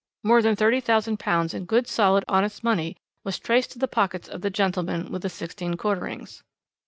More 0.23 0.41
than 0.41 0.55
£30,000 0.55 1.53
in 1.53 1.65
good 1.65 1.85
solid, 1.87 2.25
honest 2.27 2.63
money 2.63 2.97
was 3.23 3.37
traced 3.37 3.73
to 3.73 3.77
the 3.77 3.87
pockets 3.87 4.27
of 4.27 4.41
the 4.41 4.49
gentleman 4.49 5.11
with 5.11 5.21
the 5.21 5.29
sixteen 5.29 5.75
quarterings. 5.77 6.41